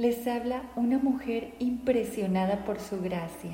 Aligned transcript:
Les 0.00 0.26
habla 0.26 0.62
una 0.76 0.96
mujer 0.96 1.52
impresionada 1.58 2.64
por 2.64 2.80
su 2.80 3.02
gracia 3.02 3.52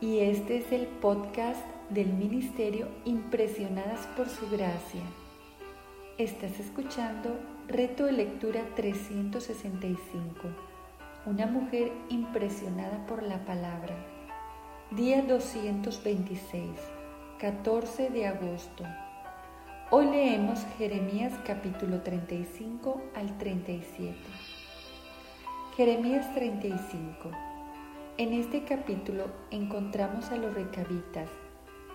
y 0.00 0.18
este 0.18 0.56
es 0.56 0.72
el 0.72 0.88
podcast 0.88 1.64
del 1.90 2.12
Ministerio 2.12 2.88
Impresionadas 3.04 4.04
por 4.16 4.28
su 4.28 4.50
gracia. 4.50 5.02
Estás 6.18 6.58
escuchando 6.58 7.38
Reto 7.68 8.06
de 8.06 8.10
Lectura 8.14 8.64
365, 8.74 10.40
una 11.26 11.46
mujer 11.46 11.92
impresionada 12.08 13.06
por 13.06 13.22
la 13.22 13.44
palabra. 13.44 13.94
Día 14.90 15.22
226, 15.22 16.68
14 17.38 18.10
de 18.10 18.26
agosto. 18.26 18.84
Hoy 19.92 20.06
leemos 20.06 20.66
Jeremías 20.78 21.32
capítulo 21.46 22.00
35 22.00 23.00
al 23.14 23.38
37. 23.38 24.59
Jeremías 25.80 26.34
35. 26.34 27.30
En 28.18 28.34
este 28.34 28.64
capítulo 28.64 29.28
encontramos 29.50 30.30
a 30.30 30.36
los 30.36 30.52
recabitas, 30.52 31.30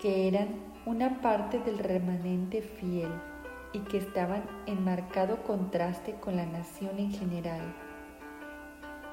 que 0.02 0.28
eran 0.28 0.48
una 0.88 1.22
parte 1.22 1.60
del 1.60 1.78
remanente 1.78 2.64
fiel 2.64 3.12
y 3.74 3.82
que 3.82 4.00
estaban 4.00 4.42
en 4.66 4.84
marcado 4.84 5.44
contraste 5.44 6.16
con 6.16 6.36
la 6.36 6.48
nación 6.48 6.98
en 6.98 7.12
general. 7.12 7.62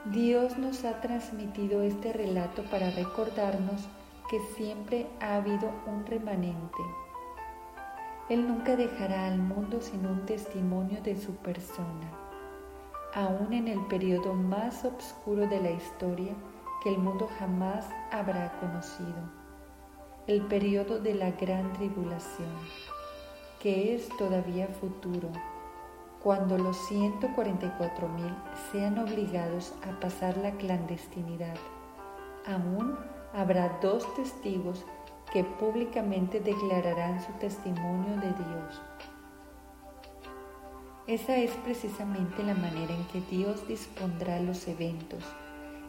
Dios 0.07 0.57
nos 0.57 0.87
ha 0.87 1.03
transmitido 1.03 1.83
este 1.83 2.15
relato 2.15 2.63
para 2.71 2.91
recordarnos 2.93 3.87
que 4.31 4.41
siempre 4.57 5.07
ha 5.21 5.35
habido 5.35 5.71
un 5.87 6.07
remanente. 6.07 6.83
Él 8.31 8.49
nunca 8.49 8.75
dejará 8.75 9.27
al 9.27 9.37
mundo 9.37 9.83
sin 9.83 10.07
un 10.07 10.25
testimonio 10.25 11.03
de 11.03 11.21
su 11.21 11.35
persona 11.35 12.22
aún 13.15 13.53
en 13.53 13.69
el 13.69 13.81
periodo 13.87 14.33
más 14.33 14.85
oscuro 14.85 15.47
de 15.47 15.61
la 15.61 15.71
historia 15.71 16.33
que 16.83 16.89
el 16.89 16.99
mundo 16.99 17.29
jamás 17.39 17.87
habrá 18.11 18.59
conocido, 18.59 19.15
el 20.27 20.43
periodo 20.43 20.99
de 20.99 21.15
la 21.15 21.31
gran 21.33 21.73
tribulación, 21.75 22.49
que 23.61 23.95
es 23.95 24.09
todavía 24.17 24.67
futuro, 24.69 25.29
cuando 26.23 26.57
los 26.57 26.77
144 26.89 28.09
mil 28.09 28.35
sean 28.71 28.99
obligados 28.99 29.75
a 29.87 30.01
pasar 30.01 30.37
la 30.39 30.53
clandestinidad. 30.53 31.57
Aún 32.47 32.97
habrá 33.35 33.79
dos 33.83 34.13
testigos 34.15 34.85
que 35.33 35.45
públicamente 35.45 36.41
declararán 36.41 37.21
su 37.23 37.33
testimonio 37.33 38.17
de 38.17 38.29
Dios 38.29 38.81
esa 41.07 41.37
es 41.37 41.51
precisamente 41.65 42.45
la 42.45 42.55
manera 42.55 42.95
en 42.95 43.05
que 43.07 43.21
Dios 43.35 43.67
dispondrá 43.67 44.41
los 44.41 44.69
eventos, 44.69 45.25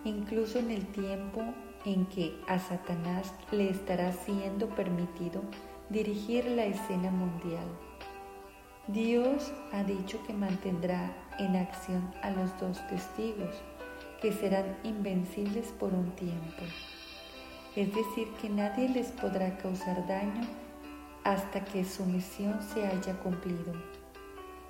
incluso 0.03 0.57
en 0.57 0.71
el 0.71 0.87
tiempo 0.87 1.43
en 1.85 2.05
que 2.07 2.39
a 2.47 2.57
Satanás 2.57 3.33
le 3.51 3.69
estará 3.69 4.11
siendo 4.11 4.69
permitido 4.69 5.41
dirigir 5.89 6.45
la 6.45 6.65
escena 6.65 7.11
mundial. 7.11 7.65
Dios 8.87 9.53
ha 9.71 9.83
dicho 9.83 10.21
que 10.25 10.33
mantendrá 10.33 11.15
en 11.39 11.55
acción 11.55 12.11
a 12.21 12.31
los 12.31 12.57
dos 12.59 12.85
testigos, 12.87 13.55
que 14.21 14.33
serán 14.33 14.77
invencibles 14.83 15.67
por 15.79 15.93
un 15.93 16.11
tiempo. 16.15 16.63
Es 17.75 17.93
decir, 17.93 18.29
que 18.41 18.49
nadie 18.49 18.89
les 18.89 19.11
podrá 19.11 19.57
causar 19.57 20.07
daño 20.07 20.41
hasta 21.23 21.63
que 21.63 21.85
su 21.85 22.05
misión 22.05 22.61
se 22.61 22.85
haya 22.85 23.13
cumplido. 23.19 23.73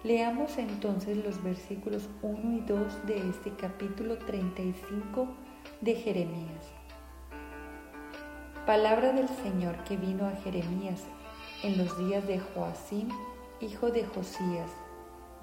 Leamos 0.03 0.57
entonces 0.57 1.15
los 1.23 1.41
versículos 1.41 2.09
1 2.23 2.57
y 2.57 2.59
2 2.59 3.05
de 3.07 3.29
este 3.29 3.55
capítulo 3.55 4.17
35 4.17 5.29
de 5.79 5.95
Jeremías. 5.95 6.65
Palabra 8.65 9.13
del 9.13 9.29
Señor 9.29 9.81
que 9.85 9.95
vino 9.95 10.27
a 10.27 10.36
Jeremías 10.43 11.03
en 11.63 11.77
los 11.77 11.97
días 11.97 12.27
de 12.27 12.37
Joacim, 12.37 13.08
hijo 13.61 13.92
de 13.92 14.03
Josías, 14.03 14.69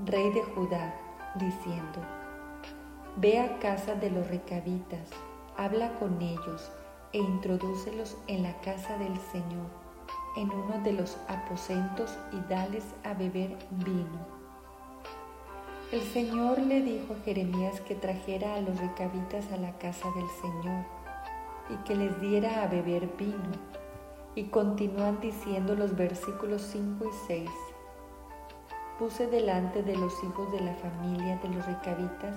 rey 0.05 0.31
de 0.31 0.43
Judá, 0.43 0.95
diciendo, 1.37 2.05
Ve 3.17 3.39
a 3.39 3.59
casa 3.61 3.95
de 3.95 4.11
los 4.11 4.29
recabitas, 4.29 5.09
habla 5.57 5.95
con 5.95 6.21
ellos 6.21 6.71
e 7.15 7.19
introdúcelos 7.19 8.19
en 8.27 8.43
la 8.43 8.61
casa 8.61 8.99
del 8.99 9.17
Señor, 9.33 9.71
en 10.37 10.51
uno 10.51 10.83
de 10.85 10.93
los 10.93 11.17
aposentos 11.29 12.19
y 12.31 12.53
dales 12.53 12.85
a 13.05 13.15
beber 13.15 13.57
vino 13.71 14.40
el 15.93 16.03
Señor 16.03 16.59
le 16.61 16.83
dijo 16.83 17.15
a 17.15 17.25
Jeremías 17.25 17.81
que 17.81 17.97
trajera 17.97 18.55
a 18.55 18.61
los 18.61 18.79
recabitas 18.79 19.51
a 19.51 19.57
la 19.57 19.77
casa 19.79 20.09
del 20.15 20.29
Señor 20.41 20.85
y 21.69 21.75
que 21.85 21.97
les 21.97 22.21
diera 22.21 22.63
a 22.63 22.69
beber 22.69 23.09
vino. 23.19 23.51
Y 24.37 24.45
continúan 24.45 25.21
diciendo 25.21 25.75
los 25.75 25.97
versículos 25.97 26.63
5 26.63 27.05
y 27.05 27.27
6. 27.27 27.51
Puse 29.01 29.27
delante 29.27 29.83
de 29.83 29.97
los 29.97 30.13
hijos 30.23 30.53
de 30.53 30.61
la 30.61 30.75
familia 30.75 31.37
de 31.39 31.49
los 31.49 31.67
recabitas 31.67 32.37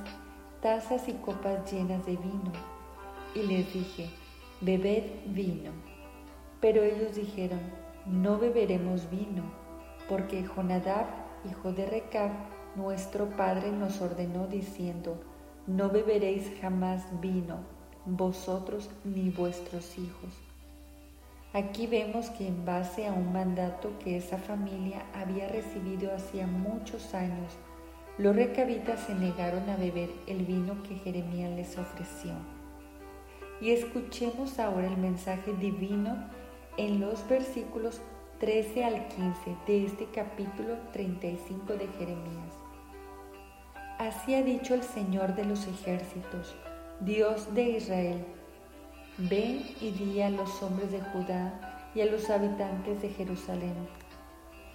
tazas 0.63 1.09
y 1.09 1.13
copas 1.13 1.69
llenas 1.72 2.06
de 2.06 2.16
vino 2.16 2.52
y 3.36 3.44
les 3.44 3.72
dije, 3.74 4.09
bebed 4.62 5.03
vino. 5.25 5.72
Pero 6.62 6.81
ellos 6.81 7.16
dijeron, 7.16 7.59
no 8.06 8.40
beberemos 8.40 9.09
vino, 9.09 9.44
porque 10.08 10.44
Jonadab, 10.44 11.06
hijo 11.44 11.74
de 11.74 11.86
Recab, 11.86 12.31
nuestro 12.75 13.29
Padre 13.29 13.72
nos 13.72 14.01
ordenó 14.01 14.47
diciendo, 14.47 15.22
no 15.67 15.89
beberéis 15.89 16.51
jamás 16.59 17.03
vino, 17.22 17.59
vosotros 18.06 18.89
ni 19.03 19.29
vuestros 19.29 19.97
hijos. 19.97 20.34
Aquí 21.53 21.85
vemos 21.85 22.29
que 22.31 22.47
en 22.47 22.66
base 22.66 23.06
a 23.06 23.13
un 23.13 23.31
mandato 23.31 23.91
que 24.00 24.17
esa 24.17 24.38
familia 24.39 25.06
había 25.13 25.47
recibido 25.47 26.13
hacía 26.13 26.47
muchos 26.47 27.13
años, 27.13 27.53
los 28.17 28.35
recabitas 28.35 29.01
se 29.01 29.13
negaron 29.13 29.69
a 29.69 29.78
beber 29.78 30.09
el 30.28 30.45
vino 30.45 30.81
que 30.83 30.95
Jeremías 30.95 31.51
les 31.56 31.78
ofreció. 31.78 32.31
Y 33.62 33.69
escuchemos 33.69 34.59
ahora 34.59 34.88
el 34.88 34.97
mensaje 34.97 35.53
divino 35.53 36.28
en 36.78 37.00
los 37.00 37.28
versículos 37.29 38.01
13 38.39 38.83
al 38.83 39.07
15 39.07 39.56
de 39.67 39.85
este 39.85 40.06
capítulo 40.07 40.75
35 40.91 41.73
de 41.73 41.88
Jeremías. 42.00 42.62
Así 44.03 44.36
ha 44.36 44.44
dicho 44.44 44.74
el 44.74 44.84
Señor 44.84 45.34
de 45.34 45.46
los 45.46 45.66
ejércitos, 45.66 46.53
Dios 47.00 47.53
de 47.53 47.78
Israel. 47.78 48.25
Ven 49.18 49.66
y 49.80 49.91
di 49.91 50.22
a 50.22 50.30
los 50.30 50.62
hombres 50.62 50.91
de 50.91 51.00
Judá 51.00 51.88
y 51.96 52.02
a 52.02 52.08
los 52.08 52.30
habitantes 52.30 53.02
de 53.02 53.08
Jerusalén. 53.08 53.75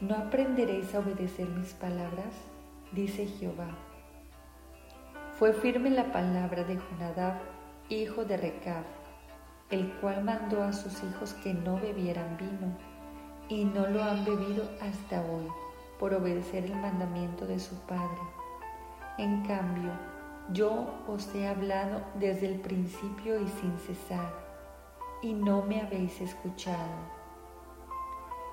¿No 0.00 0.14
aprenderéis 0.14 0.94
a 0.94 1.00
obedecer 1.00 1.46
mis 1.46 1.74
palabras? 1.74 2.32
Dice 2.92 3.26
Jehová. 3.26 3.68
Fue 5.38 5.52
firme 5.52 5.90
la 5.90 6.10
palabra 6.10 6.64
de 6.64 6.78
Jonadab, 6.78 7.34
hijo 7.90 8.24
de 8.24 8.38
Recab, 8.38 8.84
el 9.68 9.92
cual 10.00 10.24
mandó 10.24 10.62
a 10.62 10.72
sus 10.72 11.02
hijos 11.02 11.34
que 11.34 11.52
no 11.52 11.78
bebieran 11.78 12.38
vino, 12.38 12.78
y 13.50 13.66
no 13.66 13.88
lo 13.88 14.02
han 14.02 14.24
bebido 14.24 14.64
hasta 14.80 15.20
hoy, 15.20 15.46
por 15.98 16.14
obedecer 16.14 16.64
el 16.64 16.76
mandamiento 16.76 17.44
de 17.44 17.60
su 17.60 17.74
padre 17.80 18.37
en 19.18 19.42
cambio, 19.42 19.90
yo 20.52 20.86
os 21.08 21.34
he 21.34 21.46
hablado 21.46 22.00
desde 22.14 22.46
el 22.46 22.60
principio 22.60 23.40
y 23.40 23.48
sin 23.48 23.76
cesar, 23.78 24.32
y 25.20 25.34
no 25.34 25.62
me 25.62 25.82
habéis 25.82 26.20
escuchado. 26.20 27.18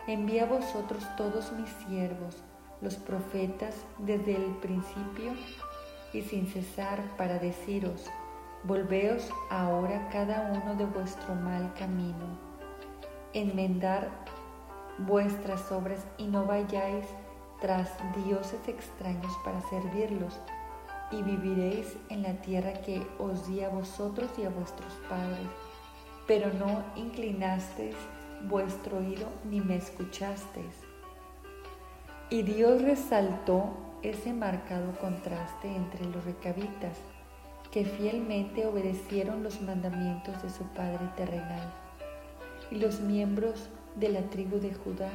Envía 0.07 0.43
a 0.43 0.47
vosotros 0.47 1.07
todos 1.15 1.51
mis 1.53 1.69
siervos, 1.87 2.43
los 2.81 2.95
profetas, 2.95 3.85
desde 3.99 4.35
el 4.35 4.51
principio 4.57 5.33
y 6.13 6.21
sin 6.23 6.47
cesar 6.47 7.01
para 7.15 7.37
deciros, 7.37 8.05
volveos 8.63 9.29
ahora 9.51 10.09
cada 10.11 10.51
uno 10.51 10.75
de 10.75 10.85
vuestro 10.85 11.35
mal 11.35 11.73
camino, 11.75 12.39
enmendar 13.33 14.09
vuestras 14.97 15.71
obras 15.71 16.05
y 16.17 16.25
no 16.25 16.45
vayáis 16.45 17.05
tras 17.65 17.89
dioses 18.27 18.59
extraños 18.67 19.33
para 19.43 19.59
servirlos 19.71 20.39
y 21.09 21.23
viviréis 21.23 21.97
en 22.09 22.21
la 22.21 22.33
tierra 22.33 22.73
que 22.73 23.01
os 23.17 23.47
di 23.47 23.63
a 23.63 23.69
vosotros 23.69 24.29
y 24.37 24.43
a 24.43 24.51
vuestros 24.51 24.93
padres. 25.09 25.47
Pero 26.27 26.53
no 26.53 26.83
inclinasteis 26.95 27.95
vuestro 28.47 28.97
oído 28.97 29.27
ni 29.49 29.61
me 29.61 29.77
escuchasteis. 29.77 30.75
Y 32.29 32.43
Dios 32.43 32.83
resaltó 32.83 33.71
ese 34.03 34.31
marcado 34.31 34.91
contraste 35.01 35.75
entre 35.75 36.05
los 36.05 36.23
recabitas, 36.23 36.99
que 37.71 37.83
fielmente 37.83 38.67
obedecieron 38.67 39.41
los 39.41 39.59
mandamientos 39.59 40.39
de 40.43 40.51
su 40.51 40.65
Padre 40.65 41.09
terrenal, 41.17 41.73
y 42.69 42.75
los 42.75 42.99
miembros 42.99 43.69
de 43.95 44.09
la 44.09 44.21
tribu 44.29 44.59
de 44.59 44.73
Judá, 44.73 45.09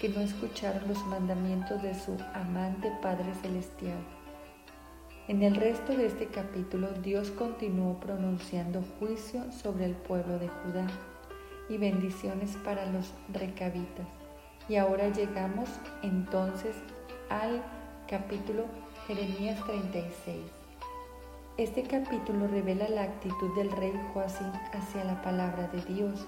que 0.00 0.08
no 0.08 0.20
escucharon 0.20 0.86
los 0.88 1.04
mandamientos 1.06 1.82
de 1.82 1.94
su 1.94 2.16
amante 2.34 2.92
Padre 3.00 3.34
celestial 3.40 3.98
En 5.28 5.42
el 5.42 5.56
resto 5.56 5.96
de 5.96 6.06
este 6.06 6.26
capítulo 6.26 6.88
Dios 7.02 7.30
continuó 7.30 7.98
pronunciando 7.98 8.84
juicio 8.98 9.50
sobre 9.50 9.86
el 9.86 9.94
pueblo 9.94 10.38
de 10.38 10.48
Judá 10.48 10.86
y 11.68 11.78
bendiciones 11.78 12.56
para 12.64 12.86
los 12.86 13.12
recabitas. 13.32 14.06
Y 14.68 14.76
ahora 14.76 15.08
llegamos 15.08 15.68
entonces 16.02 16.76
al 17.28 17.62
capítulo 18.06 18.66
Jeremías 19.06 19.64
36. 19.64 20.36
Este 21.56 21.82
capítulo 21.82 22.46
revela 22.48 22.88
la 22.88 23.04
actitud 23.04 23.54
del 23.56 23.70
rey 23.72 23.92
Joacín 24.12 24.52
hacia 24.72 25.04
la 25.04 25.22
palabra 25.22 25.68
de 25.68 25.80
Dios 25.92 26.26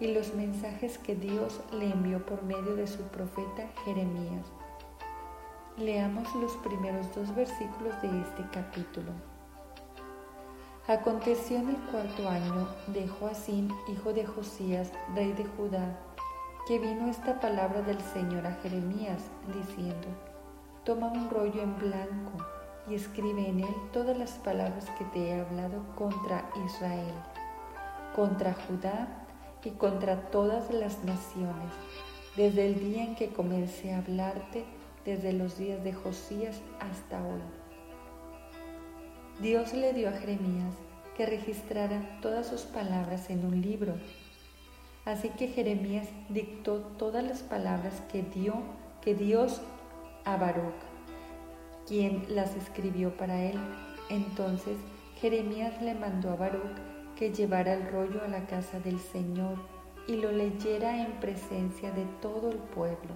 y 0.00 0.08
los 0.08 0.34
mensajes 0.34 0.98
que 0.98 1.14
Dios 1.14 1.60
le 1.72 1.90
envió 1.90 2.24
por 2.24 2.42
medio 2.42 2.76
de 2.76 2.86
su 2.86 3.02
profeta 3.08 3.68
Jeremías. 3.84 4.46
Leamos 5.76 6.32
los 6.36 6.56
primeros 6.58 7.12
dos 7.14 7.34
versículos 7.34 8.00
de 8.02 8.08
este 8.20 8.44
capítulo. 8.52 9.12
Aconteció 10.86 11.58
en 11.58 11.68
el 11.70 11.76
cuarto 11.90 12.28
año 12.28 12.68
de 12.88 13.06
Joacín, 13.08 13.72
hijo 13.88 14.12
de 14.12 14.24
Josías, 14.24 14.90
rey 15.14 15.32
de 15.32 15.44
Judá, 15.44 15.98
que 16.66 16.78
vino 16.78 17.08
esta 17.08 17.40
palabra 17.40 17.82
del 17.82 18.00
Señor 18.00 18.46
a 18.46 18.54
Jeremías, 18.62 19.22
diciendo, 19.54 20.08
Toma 20.84 21.08
un 21.08 21.28
rollo 21.28 21.62
en 21.62 21.76
blanco 21.78 22.38
y 22.88 22.94
escribe 22.94 23.48
en 23.48 23.60
él 23.60 23.74
todas 23.92 24.16
las 24.16 24.32
palabras 24.32 24.86
que 24.96 25.04
te 25.06 25.28
he 25.28 25.40
hablado 25.40 25.84
contra 25.94 26.48
Israel, 26.66 27.14
contra 28.14 28.54
Judá 28.66 29.27
y 29.64 29.70
contra 29.70 30.30
todas 30.30 30.72
las 30.72 31.04
naciones, 31.04 31.72
desde 32.36 32.66
el 32.66 32.80
día 32.80 33.04
en 33.04 33.16
que 33.16 33.28
comencé 33.28 33.92
a 33.92 33.98
hablarte 33.98 34.64
desde 35.04 35.32
los 35.32 35.58
días 35.58 35.82
de 35.84 35.92
Josías 35.92 36.60
hasta 36.80 37.18
hoy. 37.24 37.40
Dios 39.40 39.72
le 39.72 39.92
dio 39.92 40.08
a 40.08 40.12
Jeremías 40.12 40.74
que 41.16 41.26
registrara 41.26 42.18
todas 42.20 42.46
sus 42.46 42.62
palabras 42.62 43.30
en 43.30 43.44
un 43.44 43.60
libro. 43.60 43.94
Así 45.04 45.30
que 45.30 45.48
Jeremías 45.48 46.08
dictó 46.28 46.80
todas 46.98 47.24
las 47.24 47.42
palabras 47.42 48.02
que 48.12 48.22
dio 48.22 48.54
que 49.00 49.14
Dios 49.14 49.60
a 50.24 50.36
Baruch, 50.36 50.74
quien 51.86 52.24
las 52.28 52.54
escribió 52.54 53.16
para 53.16 53.42
él. 53.42 53.58
Entonces 54.10 54.76
Jeremías 55.20 55.80
le 55.82 55.94
mandó 55.94 56.30
a 56.30 56.36
Baruch 56.36 56.76
que 57.18 57.32
llevara 57.32 57.74
el 57.74 57.88
rollo 57.88 58.22
a 58.22 58.28
la 58.28 58.46
casa 58.46 58.78
del 58.78 59.00
Señor 59.00 59.56
y 60.06 60.16
lo 60.16 60.30
leyera 60.30 61.04
en 61.04 61.18
presencia 61.18 61.90
de 61.90 62.04
todo 62.22 62.48
el 62.50 62.58
pueblo. 62.58 63.12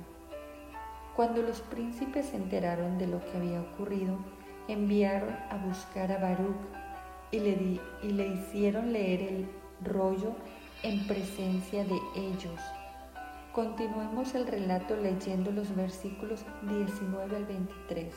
Cuando 1.14 1.40
los 1.40 1.60
príncipes 1.60 2.26
se 2.26 2.36
enteraron 2.36 2.98
de 2.98 3.06
lo 3.06 3.20
que 3.20 3.36
había 3.36 3.60
ocurrido, 3.60 4.18
enviaron 4.66 5.30
a 5.50 5.56
buscar 5.64 6.10
a 6.10 6.18
Baruch 6.18 6.56
y 7.30 7.38
le, 7.38 7.80
y 8.02 8.10
le 8.10 8.26
hicieron 8.26 8.92
leer 8.92 9.22
el 9.22 9.48
rollo 9.84 10.34
en 10.82 11.06
presencia 11.06 11.84
de 11.84 11.98
ellos. 12.16 12.60
Continuemos 13.52 14.34
el 14.34 14.48
relato 14.48 14.96
leyendo 14.96 15.52
los 15.52 15.76
versículos 15.76 16.44
19 16.62 17.36
al 17.36 17.44
23. 17.44 18.12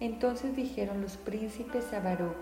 Entonces 0.00 0.54
dijeron 0.54 1.00
los 1.00 1.16
príncipes 1.16 1.92
a 1.94 2.00
Baruch, 2.00 2.36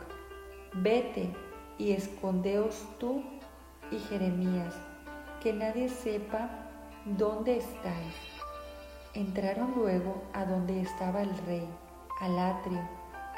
vete 0.74 1.30
y 1.78 1.92
escondeos 1.92 2.86
tú 2.98 3.22
y 3.90 3.98
Jeremías, 3.98 4.74
que 5.42 5.52
nadie 5.52 5.88
sepa 5.88 6.50
dónde 7.04 7.58
estáis 7.58 8.36
Entraron 9.16 9.72
luego 9.74 10.24
a 10.34 10.44
donde 10.44 10.78
estaba 10.78 11.22
el 11.22 11.34
rey, 11.46 11.66
al 12.20 12.38
atrio, 12.38 12.82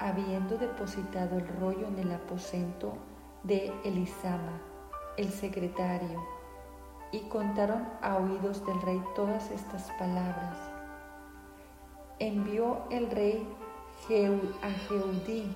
habiendo 0.00 0.58
depositado 0.58 1.38
el 1.38 1.46
rollo 1.46 1.86
en 1.86 2.00
el 2.00 2.10
aposento 2.10 2.94
de 3.44 3.72
Elisama, 3.84 4.60
el 5.16 5.30
secretario, 5.30 6.20
y 7.12 7.20
contaron 7.28 7.88
a 8.02 8.16
oídos 8.16 8.66
del 8.66 8.82
rey 8.82 9.00
todas 9.14 9.52
estas 9.52 9.88
palabras. 10.00 10.58
Envió 12.18 12.78
el 12.90 13.08
rey 13.12 13.46
a 14.62 14.70
Jeudí 14.88 15.54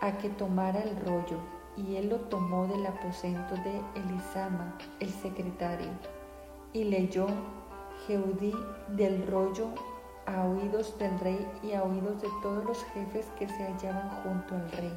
a 0.00 0.16
que 0.16 0.30
tomara 0.30 0.80
el 0.80 0.96
rollo, 1.04 1.40
y 1.76 1.96
él 1.96 2.08
lo 2.08 2.16
tomó 2.16 2.66
del 2.66 2.84
aposento 2.86 3.54
de 3.56 3.80
Elisama, 3.94 4.76
el 5.00 5.10
secretario, 5.10 5.88
y 6.72 6.84
leyó 6.84 7.26
Jeudí 8.06 8.54
del 8.88 9.26
rollo 9.26 9.68
a 10.26 10.44
oídos 10.44 10.98
del 10.98 11.18
rey 11.20 11.46
y 11.62 11.72
a 11.72 11.82
oídos 11.82 12.20
de 12.20 12.28
todos 12.42 12.64
los 12.64 12.84
jefes 12.86 13.26
que 13.38 13.48
se 13.48 13.64
hallaban 13.64 14.08
junto 14.22 14.54
al 14.54 14.70
rey. 14.72 14.92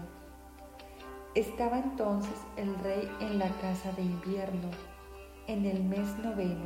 Estaba 1.33 1.80
entonces 1.80 2.39
el 2.56 2.74
rey 2.80 3.10
en 3.19 3.39
la 3.39 3.50
casa 3.60 3.92
de 3.94 4.04
invierno, 4.04 4.69
en 5.48 5.66
el 5.66 5.83
mes 5.83 6.18
noveno, 6.19 6.66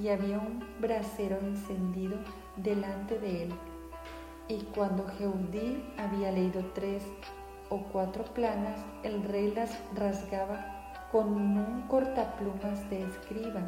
y 0.00 0.08
había 0.08 0.38
un 0.38 0.64
brasero 0.80 1.38
encendido 1.38 2.16
delante 2.56 3.18
de 3.18 3.44
él. 3.44 3.54
Y 4.48 4.62
cuando 4.74 5.06
Jeudí 5.18 5.84
había 5.98 6.32
leído 6.32 6.64
tres 6.74 7.04
o 7.72 7.78
cuatro 7.90 8.24
planas, 8.24 8.78
el 9.02 9.22
rey 9.24 9.50
las 9.50 9.78
rasgaba 9.94 11.08
con 11.10 11.32
un 11.32 11.86
cortaplumas 11.88 12.88
de 12.90 13.02
escriba 13.02 13.62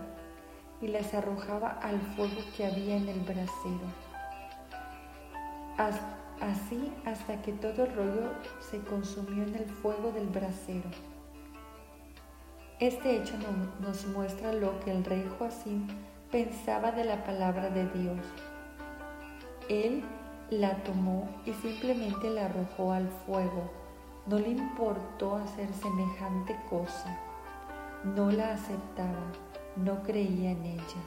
y 0.82 0.88
las 0.88 1.14
arrojaba 1.14 1.78
al 1.82 1.98
fuego 2.14 2.42
que 2.54 2.66
había 2.66 2.98
en 2.98 3.08
el 3.08 3.20
brasero. 3.20 3.88
Así 6.40 6.92
hasta 7.06 7.40
que 7.40 7.52
todo 7.52 7.84
el 7.84 7.94
rollo 7.94 8.30
se 8.60 8.78
consumió 8.80 9.42
en 9.44 9.54
el 9.54 9.64
fuego 9.64 10.12
del 10.12 10.26
brasero. 10.26 10.90
Este 12.80 13.16
hecho 13.16 13.34
nos 13.80 14.06
muestra 14.08 14.52
lo 14.52 14.78
que 14.80 14.90
el 14.90 15.02
rey 15.02 15.26
Joacín 15.38 15.86
pensaba 16.30 16.92
de 16.92 17.04
la 17.04 17.24
palabra 17.24 17.70
de 17.70 17.88
Dios. 17.88 18.18
Él 19.70 20.04
la 20.50 20.76
tomó 20.82 21.26
y 21.46 21.54
simplemente 21.54 22.28
la 22.28 22.46
arrojó 22.46 22.92
al 22.92 23.08
fuego. 23.08 23.83
No 24.26 24.38
le 24.38 24.50
importó 24.50 25.36
hacer 25.36 25.72
semejante 25.74 26.56
cosa. 26.68 27.18
No 28.04 28.30
la 28.30 28.52
aceptaba 28.54 29.32
no 29.76 30.02
creía 30.04 30.52
en 30.52 30.64
ella. 30.64 31.02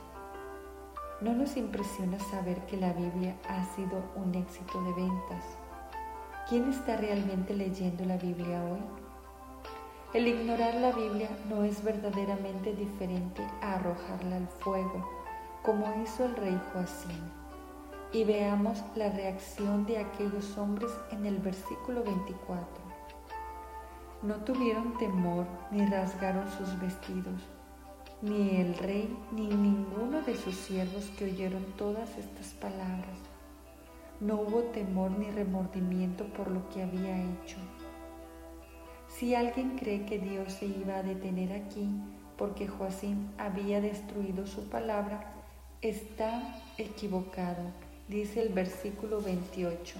No 1.21 1.33
nos 1.33 1.55
impresiona 1.55 2.19
saber 2.19 2.59
que 2.65 2.75
la 2.75 2.91
Biblia 2.91 3.35
ha 3.47 3.63
sido 3.75 4.03
un 4.15 4.35
éxito 4.35 4.81
de 4.83 4.93
ventas. 4.93 5.43
¿Quién 6.49 6.69
está 6.69 6.97
realmente 6.97 7.53
leyendo 7.53 8.03
la 8.05 8.17
Biblia 8.17 8.61
hoy? 8.63 8.81
El 10.13 10.27
ignorar 10.27 10.75
la 10.75 10.91
Biblia 10.91 11.29
no 11.49 11.63
es 11.63 11.81
verdaderamente 11.83 12.73
diferente 12.73 13.41
a 13.61 13.75
arrojarla 13.75 14.35
al 14.35 14.47
fuego, 14.47 15.07
como 15.63 15.85
hizo 16.03 16.25
el 16.25 16.35
rey 16.35 16.59
Joacín. 16.73 17.31
Y 18.11 18.23
veamos 18.23 18.83
la 18.95 19.09
reacción 19.09 19.85
de 19.85 19.99
aquellos 19.99 20.57
hombres 20.57 20.91
en 21.11 21.25
el 21.25 21.37
versículo 21.39 22.03
24. 22.03 22.86
No 24.23 24.35
tuvieron 24.35 24.97
temor 24.97 25.45
ni 25.71 25.85
rasgaron 25.85 26.49
sus 26.51 26.79
vestidos 26.79 27.41
ni 28.21 28.57
el 28.57 28.75
rey 28.77 29.15
ni 29.31 29.47
ninguno 29.47 30.21
de 30.21 30.35
sus 30.35 30.55
siervos 30.55 31.05
que 31.17 31.25
oyeron 31.25 31.63
todas 31.77 32.17
estas 32.17 32.47
palabras. 32.53 33.19
No 34.19 34.41
hubo 34.41 34.61
temor 34.71 35.11
ni 35.11 35.29
remordimiento 35.29 36.25
por 36.25 36.49
lo 36.49 36.67
que 36.69 36.81
había 36.81 37.15
hecho. 37.15 37.57
Si 39.07 39.35
alguien 39.35 39.77
cree 39.77 40.05
que 40.05 40.17
Dios 40.17 40.53
se 40.53 40.65
iba 40.65 40.97
a 40.97 41.03
detener 41.03 41.53
aquí 41.53 41.87
porque 42.37 42.67
Joacín 42.67 43.29
había 43.37 43.81
destruido 43.81 44.47
su 44.47 44.67
palabra, 44.67 45.33
está 45.81 46.55
equivocado, 46.77 47.63
dice 48.07 48.41
el 48.41 48.49
versículo 48.49 49.21
28. 49.21 49.99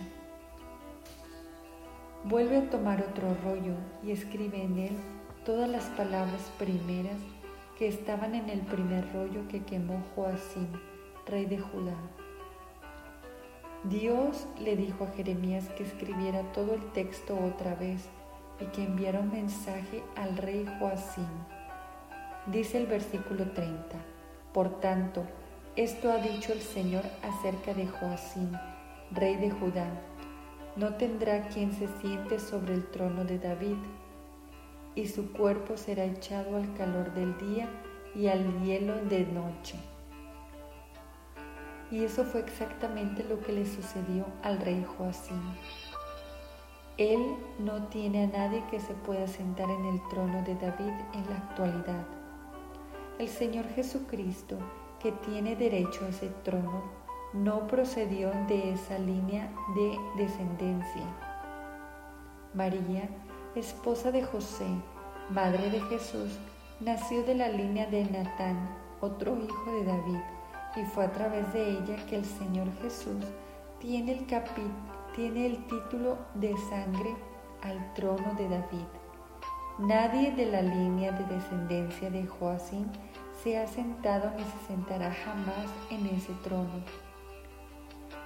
Vuelve 2.29 2.57
a 2.57 2.69
tomar 2.69 3.01
otro 3.01 3.37
rollo 3.41 3.75
y 4.03 4.11
escribe 4.11 4.61
en 4.61 4.77
él 4.79 4.97
todas 5.45 5.69
las 5.69 5.85
palabras 5.85 6.51
primeras 6.59 7.15
que 7.77 7.87
estaban 7.87 8.35
en 8.35 8.49
el 8.49 8.59
primer 8.59 9.13
rollo 9.13 9.47
que 9.47 9.63
quemó 9.63 10.03
Joacim, 10.13 10.67
rey 11.25 11.45
de 11.45 11.57
Judá. 11.57 11.95
Dios 13.85 14.45
le 14.59 14.75
dijo 14.75 15.05
a 15.05 15.11
Jeremías 15.15 15.69
que 15.77 15.83
escribiera 15.83 16.41
todo 16.51 16.73
el 16.73 16.91
texto 16.91 17.39
otra 17.39 17.75
vez 17.75 18.09
y 18.59 18.65
que 18.75 18.83
enviara 18.83 19.21
un 19.21 19.31
mensaje 19.31 20.03
al 20.17 20.35
rey 20.35 20.65
Joacim. 20.79 21.29
Dice 22.47 22.77
el 22.77 22.87
versículo 22.87 23.51
30, 23.51 23.95
Por 24.53 24.81
tanto, 24.81 25.23
esto 25.77 26.11
ha 26.11 26.17
dicho 26.17 26.51
el 26.51 26.61
Señor 26.61 27.03
acerca 27.23 27.73
de 27.73 27.87
Joacim, 27.87 28.51
rey 29.11 29.37
de 29.37 29.49
Judá. 29.49 29.87
No 30.77 30.93
tendrá 30.93 31.47
quien 31.47 31.73
se 31.73 31.87
siente 31.99 32.39
sobre 32.39 32.75
el 32.75 32.85
trono 32.91 33.25
de 33.25 33.39
David, 33.39 33.77
y 34.93 35.07
su 35.07 35.33
cuerpo 35.33 35.75
será 35.75 36.05
echado 36.05 36.55
al 36.55 36.71
calor 36.75 37.13
del 37.15 37.35
día 37.39 37.67
y 38.13 38.27
al 38.27 38.63
hielo 38.63 38.95
de 39.05 39.25
noche. 39.25 39.75
Y 41.89 42.03
eso 42.03 42.23
fue 42.25 42.41
exactamente 42.41 43.23
lo 43.23 43.39
que 43.39 43.53
le 43.53 43.65
sucedió 43.65 44.25
al 44.43 44.59
rey 44.59 44.85
Joacim. 44.85 45.41
Él 46.97 47.21
no 47.57 47.87
tiene 47.87 48.25
a 48.25 48.27
nadie 48.27 48.63
que 48.69 48.79
se 48.79 48.93
pueda 48.93 49.27
sentar 49.27 49.69
en 49.69 49.85
el 49.85 50.07
trono 50.09 50.43
de 50.43 50.53
David 50.55 50.93
en 51.13 51.29
la 51.29 51.37
actualidad. 51.37 52.05
El 53.17 53.29
Señor 53.29 53.67
Jesucristo, 53.69 54.57
que 54.99 55.11
tiene 55.11 55.55
derecho 55.55 56.05
a 56.05 56.09
ese 56.09 56.27
trono, 56.43 56.96
no 57.33 57.67
procedió 57.67 58.31
de 58.47 58.73
esa 58.73 58.97
línea 58.97 59.51
de 59.75 59.97
descendencia. 60.15 61.03
María, 62.53 63.09
esposa 63.55 64.11
de 64.11 64.23
José, 64.23 64.67
madre 65.29 65.69
de 65.69 65.81
Jesús, 65.81 66.39
nació 66.79 67.23
de 67.23 67.35
la 67.35 67.49
línea 67.49 67.85
de 67.87 68.05
Natán, 68.05 68.69
otro 69.01 69.37
hijo 69.37 69.71
de 69.71 69.83
David, 69.83 70.19
y 70.75 70.85
fue 70.85 71.05
a 71.05 71.11
través 71.11 71.51
de 71.53 71.71
ella 71.71 71.95
que 72.07 72.15
el 72.15 72.25
Señor 72.25 72.67
Jesús 72.81 73.25
tiene 73.79 74.13
el, 74.13 75.65
título 75.67 76.17
de 76.35 76.55
sangre 76.69 77.15
al 77.63 77.93
trono 77.93 78.33
de 78.37 78.47
David. 78.47 78.85
Nadie 79.79 80.31
de 80.31 80.45
la 80.45 80.61
línea 80.61 81.11
de 81.11 81.25
descendencia 81.35 82.09
de 82.09 82.25
Joacín 82.25 82.87
se 83.43 83.57
ha 83.59 83.67
sentado 83.67 84.31
ni 84.35 84.43
se 84.43 84.67
sentará 84.67 85.13
jamás 85.13 85.67
en 85.91 86.05
ese 86.07 86.33
trono. 86.43 87.06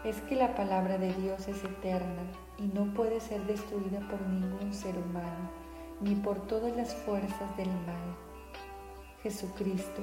Es 0.04 0.20
que 0.22 0.36
la 0.36 0.56
palabra 0.56 0.98
de 0.98 1.14
Dios 1.14 1.48
es 1.48 1.64
eterna 1.64 2.24
y 2.58 2.64
no 2.64 2.92
puede 2.94 3.20
ser 3.20 3.46
destruida 3.46 4.00
por 4.10 4.20
ningún 4.22 4.74
ser 4.74 4.98
humano, 4.98 5.52
ni 6.00 6.16
por 6.16 6.48
todas 6.48 6.76
las 6.76 6.96
fuerzas 6.96 7.56
del 7.56 7.68
mal. 7.68 8.18
Jesucristo, 9.22 10.02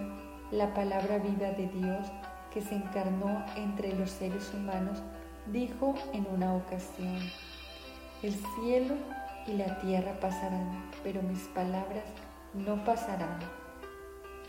la 0.52 0.73
palabra 0.73 1.19
viva 1.19 1.50
de 1.50 1.67
Dios 1.67 2.07
que 2.55 2.62
se 2.62 2.76
encarnó 2.76 3.45
entre 3.57 3.93
los 3.93 4.11
seres 4.11 4.55
humanos, 4.55 5.02
dijo 5.52 5.95
en 6.12 6.26
una 6.33 6.55
ocasión, 6.55 7.19
el 8.23 8.35
cielo 8.35 8.95
y 9.49 9.55
la 9.55 9.81
tierra 9.81 10.12
pasarán, 10.21 10.90
pero 11.02 11.23
mis 11.23 11.43
palabras 11.49 12.05
no 12.55 12.85
pasarán. 12.85 13.40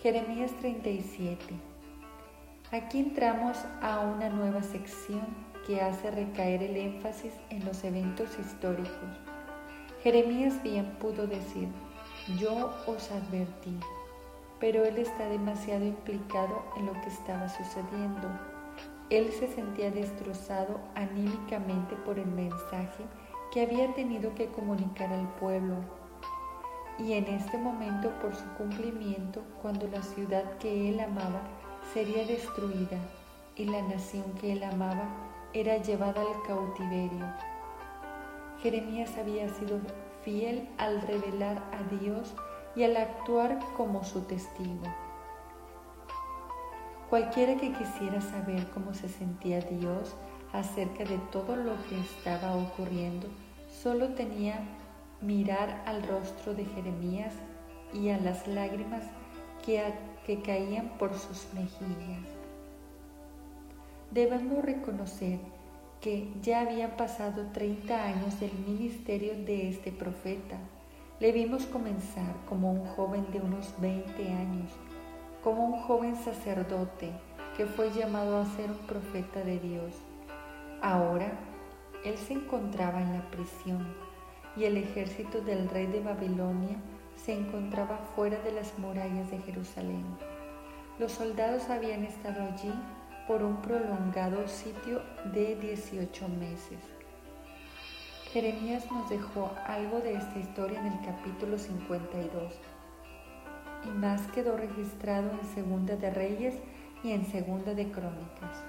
Jeremías 0.03 0.51
37. 0.59 1.68
Aquí 2.71 2.99
entramos 2.99 3.57
a 3.81 4.01
una 4.01 4.29
nueva 4.29 4.61
sección 4.61 5.25
que 5.65 5.81
hace 5.81 6.11
recaer 6.11 6.61
el 6.61 6.77
énfasis 6.77 7.33
en 7.49 7.65
los 7.65 7.83
eventos 7.83 8.37
históricos. 8.37 9.09
Jeremías 10.03 10.61
bien 10.61 10.85
pudo 10.99 11.25
decir, 11.25 11.67
yo 12.37 12.71
os 12.85 13.09
advertí, 13.09 13.75
pero 14.59 14.85
él 14.85 14.99
está 14.99 15.27
demasiado 15.29 15.83
implicado 15.83 16.63
en 16.77 16.85
lo 16.85 16.93
que 17.01 17.07
estaba 17.07 17.49
sucediendo. 17.49 18.29
Él 19.09 19.31
se 19.31 19.47
sentía 19.47 19.89
destrozado 19.89 20.79
anímicamente 20.93 21.95
por 22.05 22.19
el 22.19 22.27
mensaje 22.27 23.03
que 23.51 23.63
había 23.63 23.91
tenido 23.95 24.35
que 24.35 24.45
comunicar 24.45 25.11
al 25.11 25.27
pueblo. 25.39 25.77
Y 26.99 27.13
en 27.13 27.25
este 27.25 27.57
momento, 27.57 28.11
por 28.21 28.35
su 28.35 28.45
cumplimiento, 28.59 29.41
cuando 29.63 29.87
la 29.87 30.03
ciudad 30.03 30.59
que 30.59 30.89
él 30.89 30.99
amaba 30.99 31.41
sería 31.93 32.25
destruida 32.25 32.97
y 33.55 33.65
la 33.65 33.81
nación 33.81 34.23
que 34.39 34.53
él 34.53 34.63
amaba 34.63 35.09
era 35.53 35.77
llevada 35.77 36.21
al 36.21 36.41
cautiverio. 36.47 37.25
Jeremías 38.61 39.17
había 39.17 39.49
sido 39.49 39.79
fiel 40.23 40.69
al 40.77 41.01
revelar 41.01 41.57
a 41.71 41.95
Dios 41.95 42.33
y 42.75 42.83
al 42.83 42.95
actuar 42.97 43.59
como 43.75 44.03
su 44.03 44.21
testigo. 44.21 44.83
Cualquiera 47.09 47.55
que 47.55 47.73
quisiera 47.73 48.21
saber 48.21 48.69
cómo 48.69 48.93
se 48.93 49.09
sentía 49.09 49.61
Dios 49.61 50.15
acerca 50.53 51.03
de 51.03 51.17
todo 51.31 51.55
lo 51.55 51.73
que 51.87 51.99
estaba 51.99 52.55
ocurriendo, 52.55 53.27
solo 53.81 54.09
tenía 54.09 54.59
mirar 55.21 55.83
al 55.87 56.03
rostro 56.03 56.53
de 56.53 56.65
Jeremías 56.65 57.33
y 57.93 58.09
a 58.09 58.19
las 58.19 58.47
lágrimas 58.47 59.03
que, 59.65 60.41
caían 60.45 60.89
por 60.99 61.13
sus 61.13 61.47
mejillas. 61.53 62.27
Debemos 64.11 64.63
reconocer 64.63 65.39
que 66.01 66.31
ya 66.41 66.61
habían 66.61 66.91
pasado 66.91 67.47
30 67.51 68.03
años 68.03 68.39
del 68.39 68.53
ministerio 68.65 69.33
de 69.33 69.69
este 69.69 69.91
profeta. 69.91 70.57
Le 71.19 71.31
vimos 71.31 71.65
comenzar 71.65 72.35
como 72.47 72.71
un 72.71 72.85
joven 72.85 73.25
de 73.31 73.39
unos 73.39 73.73
20 73.81 74.31
años, 74.31 74.71
como 75.43 75.65
un 75.65 75.79
joven 75.81 76.15
sacerdote 76.15 77.11
que 77.57 77.65
fue 77.65 77.91
llamado 77.91 78.37
a 78.37 78.45
ser 78.45 78.69
un 78.69 78.87
profeta 78.87 79.43
de 79.43 79.59
Dios. 79.59 79.93
Ahora, 80.81 81.31
él 82.05 82.17
se 82.17 82.33
encontraba 82.33 83.01
en 83.01 83.13
la 83.13 83.29
prisión 83.31 83.85
y 84.55 84.63
el 84.63 84.77
ejército 84.77 85.41
del 85.41 85.67
rey 85.69 85.87
de 85.87 85.99
Babilonia 85.99 86.77
se 87.25 87.33
encontraba 87.33 87.97
fuera 88.15 88.39
de 88.39 88.51
las 88.51 88.77
murallas 88.79 89.29
de 89.31 89.39
Jerusalén. 89.39 90.05
Los 90.97 91.13
soldados 91.13 91.69
habían 91.69 92.03
estado 92.03 92.41
allí 92.43 92.73
por 93.27 93.43
un 93.43 93.61
prolongado 93.61 94.47
sitio 94.47 95.01
de 95.33 95.55
18 95.55 96.27
meses. 96.29 96.79
Jeremías 98.31 98.89
nos 98.91 99.09
dejó 99.09 99.51
algo 99.65 99.99
de 99.99 100.13
esta 100.13 100.39
historia 100.39 100.79
en 100.79 100.87
el 100.87 101.05
capítulo 101.05 101.57
52 101.57 102.53
y 103.85 103.89
más 103.97 104.21
quedó 104.33 104.55
registrado 104.57 105.31
en 105.31 105.47
Segunda 105.55 105.95
de 105.95 106.11
Reyes 106.11 106.55
y 107.03 107.11
en 107.11 107.25
Segunda 107.25 107.73
de 107.73 107.91
Crónicas. 107.91 108.63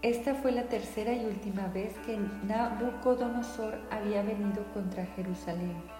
Esta 0.00 0.34
fue 0.36 0.52
la 0.52 0.68
tercera 0.68 1.12
y 1.12 1.24
última 1.26 1.66
vez 1.66 1.92
que 2.06 2.16
Nabucodonosor 2.46 3.80
había 3.90 4.22
venido 4.22 4.64
contra 4.72 5.04
Jerusalén. 5.06 5.97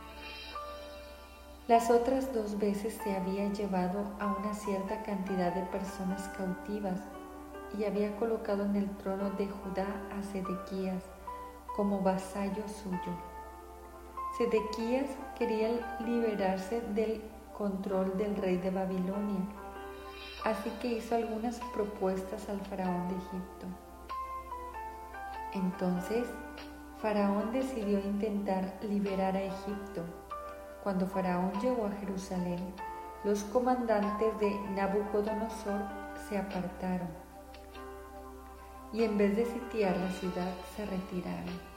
Las 1.69 1.91
otras 1.91 2.33
dos 2.33 2.59
veces 2.59 2.99
se 3.05 3.15
había 3.15 3.53
llevado 3.53 4.03
a 4.19 4.27
una 4.39 4.55
cierta 4.55 5.03
cantidad 5.03 5.53
de 5.53 5.61
personas 5.65 6.27
cautivas 6.29 6.99
y 7.79 7.85
había 7.85 8.17
colocado 8.17 8.65
en 8.65 8.75
el 8.75 8.89
trono 8.97 9.29
de 9.33 9.49
Judá 9.49 9.87
a 10.19 10.23
Sedequías 10.23 11.05
como 11.77 12.01
vasallo 12.01 12.67
suyo. 12.67 13.13
Sedequías 14.39 15.11
quería 15.39 15.99
liberarse 16.07 16.81
del 16.81 17.21
control 17.53 18.17
del 18.17 18.35
rey 18.37 18.57
de 18.57 18.71
Babilonia, 18.71 19.43
así 20.47 20.71
que 20.81 20.95
hizo 20.95 21.17
algunas 21.17 21.61
propuestas 21.75 22.49
al 22.49 22.63
faraón 22.63 23.09
de 23.09 23.15
Egipto. 23.17 23.67
Entonces, 25.53 26.27
Faraón 27.03 27.53
decidió 27.53 27.99
intentar 27.99 28.79
liberar 28.83 29.37
a 29.37 29.43
Egipto 29.43 30.03
cuando 30.83 31.07
Faraón 31.07 31.53
llegó 31.61 31.87
a 31.87 31.93
Jerusalén, 32.01 32.75
los 33.25 33.45
comandantes 33.45 34.39
de 34.39 34.51
Nabucodonosor 34.75 35.83
se 36.29 36.39
apartaron 36.39 37.09
y 38.93 39.03
en 39.03 39.19
vez 39.19 39.37
de 39.37 39.45
sitiar 39.45 39.97
la 39.97 40.11
ciudad 40.13 40.53
se 40.77 40.87
retiraron. 40.87 41.69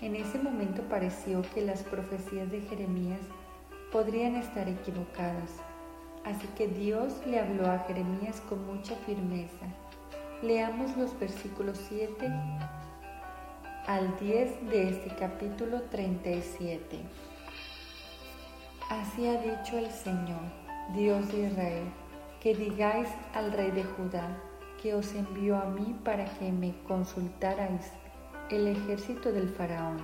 En 0.00 0.14
ese 0.16 0.38
momento 0.38 0.82
pareció 0.82 1.42
que 1.54 1.62
las 1.62 1.82
profecías 1.82 2.50
de 2.50 2.60
Jeremías 2.62 3.20
podrían 3.90 4.36
estar 4.36 4.68
equivocadas, 4.68 5.50
así 6.24 6.46
que 6.56 6.68
Dios 6.68 7.14
le 7.26 7.40
habló 7.40 7.70
a 7.70 7.78
Jeremías 7.80 8.42
con 8.48 8.66
mucha 8.66 8.94
firmeza. 9.06 9.66
Leamos 10.42 10.96
los 10.96 11.18
versículos 11.18 11.78
7 11.88 12.30
al 13.86 14.18
10 14.18 14.68
de 14.68 14.90
este 14.90 15.14
capítulo 15.16 15.82
37. 15.82 17.00
Así 18.88 19.26
ha 19.26 19.36
dicho 19.40 19.78
el 19.78 19.90
Señor, 19.90 20.42
Dios 20.94 21.26
de 21.32 21.48
Israel, 21.48 21.92
que 22.40 22.54
digáis 22.54 23.08
al 23.34 23.50
rey 23.50 23.72
de 23.72 23.82
Judá, 23.82 24.28
que 24.80 24.94
os 24.94 25.12
envió 25.12 25.56
a 25.56 25.64
mí 25.64 25.98
para 26.04 26.24
que 26.38 26.52
me 26.52 26.72
consultarais 26.84 27.90
el 28.48 28.68
ejército 28.68 29.32
del 29.32 29.48
faraón, 29.48 30.00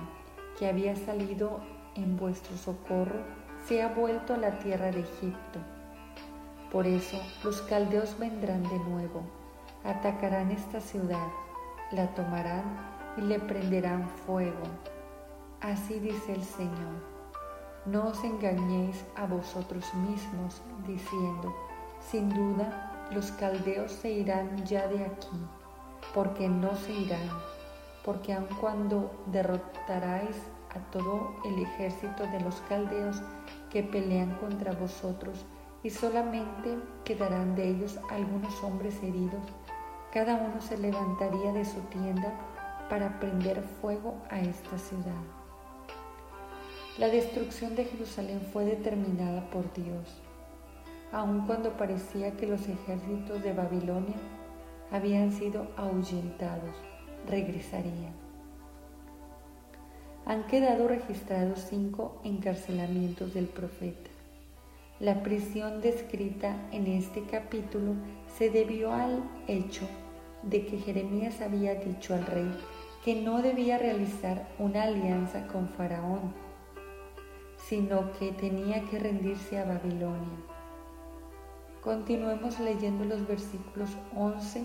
que 0.59 0.67
había 0.67 0.97
salido 0.97 1.61
en 1.95 2.17
vuestro 2.17 2.57
socorro, 2.57 3.21
se 3.65 3.81
ha 3.81 3.87
vuelto 3.87 4.33
a 4.33 4.37
la 4.37 4.59
tierra 4.59 4.91
de 4.91 4.99
Egipto. 4.99 5.59
Por 6.69 6.85
eso 6.85 7.21
los 7.45 7.61
caldeos 7.61 8.19
vendrán 8.19 8.63
de 8.63 8.79
nuevo, 8.79 9.21
atacarán 9.85 10.51
esta 10.51 10.81
ciudad, 10.81 11.29
la 11.93 12.13
tomarán 12.15 12.65
y 13.15 13.21
le 13.21 13.39
prenderán 13.39 14.09
fuego. 14.09 14.67
Así 15.61 16.01
dice 16.01 16.33
el 16.33 16.43
Señor 16.43 17.12
no 17.85 18.07
os 18.07 18.23
engañéis 18.23 19.03
a 19.15 19.25
vosotros 19.25 19.93
mismos 19.95 20.61
diciendo, 20.87 21.53
sin 21.99 22.29
duda 22.29 23.07
los 23.11 23.31
caldeos 23.33 23.91
se 23.91 24.11
irán 24.11 24.65
ya 24.65 24.87
de 24.87 25.05
aquí, 25.05 25.37
porque 26.13 26.47
no 26.47 26.75
se 26.75 26.93
irán, 26.93 27.29
porque 28.05 28.33
aun 28.33 28.47
cuando 28.61 29.11
derrotaráis 29.27 30.37
a 30.73 30.79
todo 30.91 31.35
el 31.45 31.61
ejército 31.61 32.25
de 32.27 32.39
los 32.39 32.55
caldeos 32.69 33.21
que 33.69 33.83
pelean 33.83 34.35
contra 34.35 34.71
vosotros, 34.71 35.45
y 35.83 35.89
solamente 35.89 36.77
quedarán 37.03 37.55
de 37.55 37.69
ellos 37.69 37.99
algunos 38.09 38.63
hombres 38.63 38.95
heridos, 39.03 39.43
cada 40.13 40.35
uno 40.35 40.61
se 40.61 40.77
levantaría 40.77 41.51
de 41.51 41.65
su 41.65 41.81
tienda 41.81 42.33
para 42.89 43.19
prender 43.19 43.61
fuego 43.61 44.15
a 44.29 44.39
esta 44.39 44.77
ciudad. 44.77 45.42
La 46.99 47.07
destrucción 47.07 47.75
de 47.75 47.85
Jerusalén 47.85 48.39
fue 48.53 48.65
determinada 48.65 49.49
por 49.49 49.73
Dios, 49.73 50.21
aun 51.11 51.47
cuando 51.47 51.71
parecía 51.75 52.37
que 52.37 52.45
los 52.45 52.67
ejércitos 52.67 53.41
de 53.41 53.51
Babilonia 53.51 54.15
habían 54.91 55.31
sido 55.31 55.69
ahuyentados, 55.75 56.75
regresarían. 57.27 58.13
Han 60.27 60.45
quedado 60.45 60.87
registrados 60.87 61.65
cinco 61.67 62.21
encarcelamientos 62.23 63.33
del 63.33 63.47
profeta. 63.47 64.11
La 64.99 65.23
prisión 65.23 65.81
descrita 65.81 66.55
en 66.71 66.85
este 66.85 67.23
capítulo 67.23 67.95
se 68.37 68.51
debió 68.51 68.93
al 68.93 69.23
hecho 69.47 69.87
de 70.43 70.67
que 70.67 70.77
Jeremías 70.77 71.41
había 71.41 71.73
dicho 71.73 72.13
al 72.13 72.27
rey 72.27 72.55
que 73.03 73.15
no 73.15 73.41
debía 73.41 73.79
realizar 73.79 74.47
una 74.59 74.83
alianza 74.83 75.47
con 75.47 75.67
Faraón, 75.69 76.42
sino 77.67 78.11
que 78.19 78.31
tenía 78.31 78.81
que 78.89 78.99
rendirse 78.99 79.59
a 79.59 79.65
Babilonia. 79.65 80.37
Continuemos 81.81 82.59
leyendo 82.59 83.05
los 83.05 83.27
versículos 83.27 83.89
11 84.15 84.63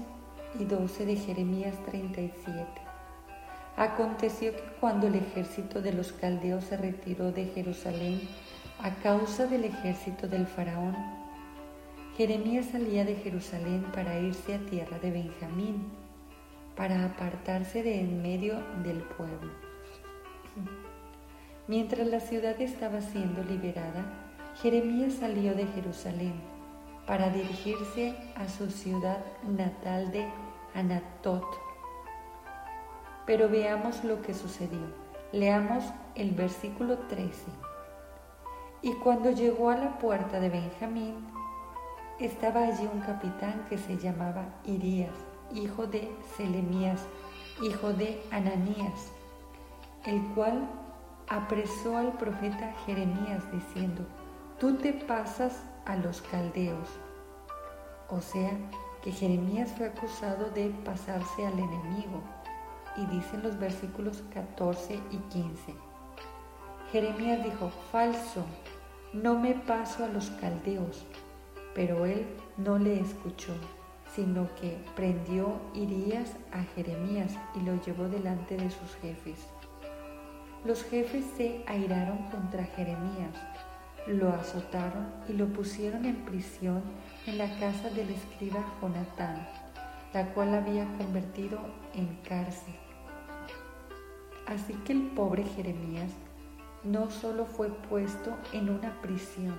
y 0.58 0.64
12 0.64 1.06
de 1.06 1.16
Jeremías 1.16 1.74
37. 1.86 2.64
Aconteció 3.76 4.52
que 4.52 4.62
cuando 4.80 5.06
el 5.06 5.14
ejército 5.14 5.80
de 5.80 5.92
los 5.92 6.12
caldeos 6.12 6.64
se 6.64 6.76
retiró 6.76 7.30
de 7.30 7.46
Jerusalén 7.46 8.20
a 8.80 8.90
causa 9.02 9.46
del 9.46 9.64
ejército 9.64 10.26
del 10.26 10.46
faraón, 10.46 10.96
Jeremías 12.16 12.66
salía 12.72 13.04
de 13.04 13.14
Jerusalén 13.14 13.84
para 13.94 14.18
irse 14.18 14.54
a 14.54 14.58
tierra 14.58 14.98
de 14.98 15.12
Benjamín, 15.12 15.84
para 16.76 17.04
apartarse 17.04 17.82
de 17.84 18.00
en 18.00 18.22
medio 18.22 18.54
del 18.82 18.98
pueblo. 19.02 19.67
Mientras 21.68 22.06
la 22.06 22.20
ciudad 22.20 22.58
estaba 22.62 23.02
siendo 23.02 23.42
liberada, 23.44 24.02
Jeremías 24.62 25.12
salió 25.12 25.54
de 25.54 25.66
Jerusalén 25.66 26.32
para 27.06 27.28
dirigirse 27.28 28.16
a 28.37 28.48
su 28.48 28.70
ciudad 28.70 29.18
natal 29.46 30.10
de 30.10 30.26
Anatot. 30.75 31.44
Pero 33.26 33.50
veamos 33.50 34.02
lo 34.02 34.22
que 34.22 34.32
sucedió. 34.32 34.80
Leamos 35.30 35.84
el 36.14 36.30
versículo 36.30 37.00
13. 37.00 37.28
Y 38.80 38.94
cuando 38.94 39.30
llegó 39.30 39.68
a 39.68 39.76
la 39.76 39.98
puerta 39.98 40.40
de 40.40 40.48
Benjamín, 40.48 41.16
estaba 42.18 42.62
allí 42.62 42.88
un 42.90 43.00
capitán 43.00 43.66
que 43.68 43.76
se 43.76 43.98
llamaba 43.98 44.46
Irías, 44.64 45.12
hijo 45.52 45.87
de 45.87 46.10
Selemías, 46.34 47.04
hijo 47.62 47.92
de 47.92 48.22
Ananías, 48.30 49.12
el 50.06 50.22
cual 50.34 50.66
apresó 51.28 51.97
al 51.97 52.12
profeta 52.14 52.73
Jeremías 52.87 53.50
diciendo, 53.52 54.02
tú 54.58 54.76
te 54.76 54.92
pasas 54.92 55.62
a 55.85 55.97
los 55.97 56.23
caldeos. 56.23 56.88
O 58.08 58.20
sea, 58.20 58.52
que 59.02 59.12
Jeremías 59.12 59.73
fue 59.76 59.87
acusado 59.87 60.50
de 60.50 60.70
pasarse 60.85 61.47
al 61.47 61.58
enemigo. 61.58 62.23
Y 62.97 63.06
dicen 63.06 63.42
los 63.42 63.58
versículos 63.58 64.25
14 64.35 64.99
y 65.11 65.16
15. 65.30 65.75
Jeremías 66.90 67.44
dijo, 67.44 67.70
falso, 67.92 68.44
no 69.12 69.38
me 69.38 69.54
paso 69.54 70.04
a 70.04 70.08
los 70.08 70.30
caldeos. 70.30 71.04
Pero 71.75 72.06
él 72.06 72.26
no 72.56 72.78
le 72.78 72.99
escuchó, 72.99 73.52
sino 74.14 74.52
que 74.56 74.82
prendió 74.97 75.61
Irías 75.75 76.32
a 76.50 76.62
Jeremías 76.75 77.35
y 77.54 77.61
lo 77.61 77.80
llevó 77.82 78.08
delante 78.08 78.56
de 78.56 78.70
sus 78.70 78.97
jefes. 78.97 79.47
Los 80.64 80.82
jefes 80.82 81.24
se 81.36 81.62
airaron 81.68 82.18
contra 82.30 82.64
Jeremías, 82.64 83.33
lo 84.09 84.30
azotaron 84.30 85.06
y 85.28 85.35
lo 85.35 85.46
pusieron 85.46 86.04
en 86.04 86.16
prisión 86.24 86.83
en 87.26 87.38
la 87.38 87.48
casa 87.61 87.90
del 87.90 88.11
escriba 88.11 88.64
Jonatán, 88.80 89.46
la 90.12 90.26
cual 90.35 90.56
había 90.56 90.85
convertido 90.98 91.61
en 91.94 92.09
cárcel. 92.28 92.74
Así 94.46 94.72
que 94.85 94.94
el 94.94 95.02
pobre 95.11 95.44
Jeremías 95.44 96.11
no 96.83 97.09
solo 97.09 97.46
fue 97.46 97.68
puesto 97.68 98.37
en 98.52 98.68
una 98.68 99.00
prisión, 99.00 99.56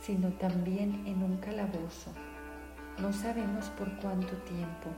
sino 0.00 0.28
también 0.34 1.02
en 1.06 1.24
un 1.24 1.38
calabozo. 1.38 2.12
No 2.98 3.12
sabemos 3.12 3.64
por 3.70 3.90
cuánto 3.96 4.36
tiempo. 4.44 4.90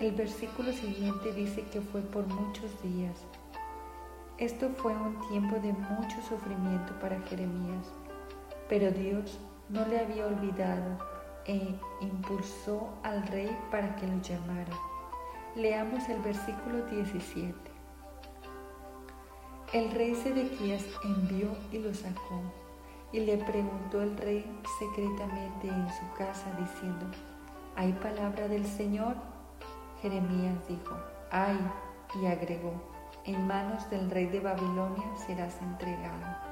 El 0.00 0.12
versículo 0.12 0.72
siguiente 0.72 1.32
dice 1.32 1.62
que 1.70 1.80
fue 1.80 2.00
por 2.00 2.26
muchos 2.26 2.82
días 2.82 3.14
esto 4.40 4.70
fue 4.70 4.96
un 4.96 5.20
tiempo 5.28 5.56
de 5.56 5.74
mucho 5.74 6.22
sufrimiento 6.22 6.98
para 6.98 7.20
Jeremías, 7.28 7.92
pero 8.70 8.90
Dios 8.90 9.38
no 9.68 9.86
le 9.86 10.00
había 10.00 10.26
olvidado 10.26 10.98
e 11.44 11.78
impulsó 12.00 12.88
al 13.02 13.26
rey 13.26 13.54
para 13.70 13.94
que 13.96 14.06
lo 14.06 14.18
llamara. 14.22 14.72
Leamos 15.54 16.08
el 16.08 16.22
versículo 16.22 16.86
17. 16.86 17.54
El 19.74 19.90
rey 19.90 20.14
Sedequías 20.14 20.86
envió 21.04 21.50
y 21.70 21.78
lo 21.78 21.92
sacó, 21.92 22.40
y 23.12 23.20
le 23.20 23.36
preguntó 23.36 24.00
el 24.00 24.16
rey 24.16 24.58
secretamente 24.78 25.68
en 25.68 25.86
su 25.90 26.16
casa, 26.16 26.50
diciendo, 26.58 27.04
¿hay 27.76 27.92
palabra 27.92 28.48
del 28.48 28.64
Señor? 28.64 29.16
Jeremías 30.00 30.66
dijo, 30.66 30.96
hay, 31.30 31.58
y 32.22 32.26
agregó, 32.26 32.89
en 33.26 33.46
manos 33.46 33.88
del 33.90 34.10
rey 34.10 34.26
de 34.26 34.40
Babilonia 34.40 35.04
serás 35.26 35.60
entregado. 35.60 36.50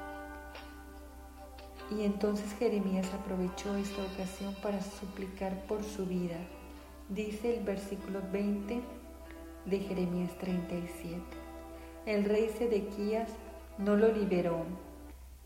Y 1.91 2.03
entonces 2.03 2.53
Jeremías 2.59 3.11
aprovechó 3.13 3.75
esta 3.75 4.03
ocasión 4.03 4.53
para 4.61 4.81
suplicar 4.81 5.63
por 5.63 5.83
su 5.83 6.05
vida. 6.05 6.37
Dice 7.09 7.57
el 7.57 7.63
versículo 7.63 8.21
20 8.31 8.81
de 9.65 9.79
Jeremías 9.79 10.31
37. 10.37 11.19
El 12.05 12.25
rey 12.25 12.49
Sedequías 12.49 13.29
no 13.79 13.95
lo 13.95 14.11
liberó, 14.11 14.63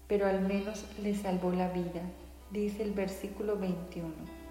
pero 0.07 0.27
al 0.27 0.41
menos 0.41 0.85
le 1.01 1.15
salvó 1.15 1.51
la 1.51 1.69
vida. 1.69 2.01
Dice 2.51 2.83
el 2.83 2.91
versículo 2.91 3.57
21. 3.57 4.42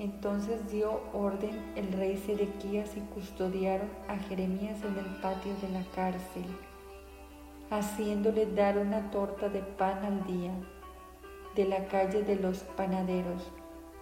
Entonces 0.00 0.70
dio 0.70 0.98
orden 1.12 1.72
el 1.76 1.92
rey 1.92 2.16
Sedequías 2.16 2.96
y 2.96 3.00
custodiaron 3.00 3.90
a 4.08 4.16
Jeremías 4.16 4.82
en 4.82 4.96
el 4.96 5.20
patio 5.20 5.52
de 5.60 5.68
la 5.68 5.84
cárcel, 5.94 6.46
haciéndole 7.68 8.46
dar 8.46 8.78
una 8.78 9.10
torta 9.10 9.50
de 9.50 9.60
pan 9.60 10.02
al 10.02 10.26
día 10.26 10.52
de 11.54 11.66
la 11.66 11.84
calle 11.88 12.22
de 12.22 12.36
los 12.36 12.60
panaderos, 12.60 13.52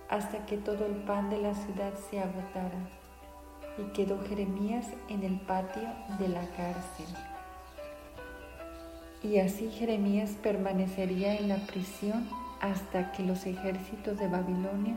hasta 0.08 0.46
que 0.46 0.56
todo 0.56 0.86
el 0.86 0.94
pan 1.02 1.30
de 1.30 1.38
la 1.38 1.54
ciudad 1.54 1.92
se 2.08 2.20
agotara. 2.20 2.78
Y 3.76 3.90
quedó 3.92 4.20
Jeremías 4.24 4.86
en 5.08 5.24
el 5.24 5.40
patio 5.40 5.88
de 6.20 6.28
la 6.28 6.46
cárcel. 6.50 7.06
Y 9.24 9.38
así 9.38 9.68
Jeremías 9.68 10.36
permanecería 10.40 11.34
en 11.34 11.48
la 11.48 11.56
prisión 11.56 12.28
hasta 12.60 13.10
que 13.10 13.24
los 13.24 13.46
ejércitos 13.46 14.16
de 14.16 14.28
Babilonia 14.28 14.96